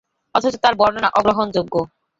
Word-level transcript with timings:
অথচ 0.35 0.55
তার 0.63 0.73
বর্ণনা 0.75 1.09
অগ্রহণযোগ্য। 1.17 1.73